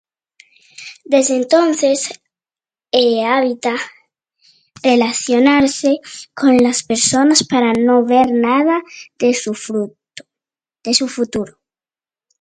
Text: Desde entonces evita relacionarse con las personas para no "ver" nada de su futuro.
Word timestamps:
Desde 1.03 1.35
entonces 1.35 2.09
evita 2.91 3.75
relacionarse 4.81 5.99
con 6.33 6.57
las 6.57 6.81
personas 6.81 7.43
para 7.47 7.71
no 7.73 8.03
"ver" 8.03 8.31
nada 8.33 8.81
de 9.19 9.35
su 9.35 9.53
futuro. 11.07 11.59